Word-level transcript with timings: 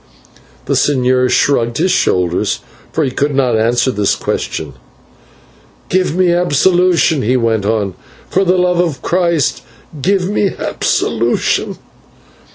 The 0.65 0.73
señor 0.73 1.29
shrugged 1.29 1.77
his 1.77 1.91
shoulders, 1.91 2.61
for 2.91 3.03
he 3.03 3.11
could 3.11 3.35
not 3.35 3.55
answer 3.55 3.91
this 3.91 4.15
question. 4.15 4.73
"Give 5.89 6.15
me 6.15 6.31
absolution," 6.31 7.21
he 7.21 7.37
went 7.37 7.67
on, 7.67 7.93
"for 8.27 8.43
the 8.43 8.57
love 8.57 8.79
of 8.79 9.03
Christ, 9.03 9.61
give 10.01 10.27
me 10.27 10.53
absolution." 10.57 11.77